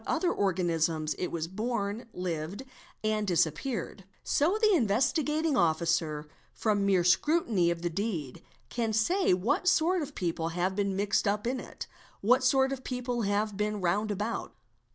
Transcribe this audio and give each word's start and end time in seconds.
other 0.07 0.31
organisms 0.33 1.13
it 1.19 1.27
was 1.27 1.47
born, 1.47 2.07
lived, 2.11 2.63
and 3.03 3.27
disappeared; 3.27 4.03
so 4.23 4.57
the 4.59 4.73
Investigating 4.73 5.55
Officer 5.55 6.27
from 6.55 6.87
mere 6.87 7.03
scrutiny 7.03 7.69
of 7.69 7.83
the 7.83 7.89
deed, 7.91 8.41
can 8.69 8.93
say 8.93 9.31
what 9.31 9.67
sort 9.67 10.01
of 10.01 10.15
people 10.15 10.49
have 10.57 10.75
been 10.75 10.95
mixed 10.95 11.27
up 11.27 11.45
in 11.45 11.59
it, 11.59 11.85
what 12.21 12.43
sort 12.43 12.71
of 12.73 12.83
people 12.83 13.21
have 13.21 13.55
been 13.55 13.79
round 13.79 14.09
about. 14.09 14.55